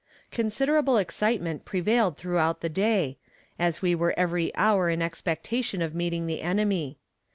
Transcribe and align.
Considerable 0.31 0.97
excitement 0.97 1.63
prevailed 1.63 2.17
throughout 2.17 2.61
the 2.61 2.69
day, 2.69 3.19
as 3.59 3.83
we 3.83 3.93
were 3.93 4.15
every 4.17 4.51
hour 4.55 4.89
in 4.89 4.99
expectation 4.99 5.79
of 5.79 5.93
meeting 5.93 6.25
the 6.25 6.41
enemy. 6.41 6.97